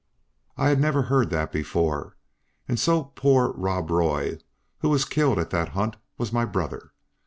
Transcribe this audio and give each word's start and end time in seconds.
I 0.57 0.69
had 0.69 0.79
never 0.81 1.03
heard 1.03 1.29
that 1.29 1.51
before; 1.51 2.17
and 2.67 2.79
so 2.79 3.03
poor 3.13 3.51
Rob 3.51 3.91
Roy 3.91 4.39
who 4.79 4.89
was 4.89 5.05
killed 5.05 5.37
at 5.37 5.51
that 5.51 5.69
hunt 5.77 5.95
was 6.17 6.33
my 6.33 6.43
brother! 6.43 6.93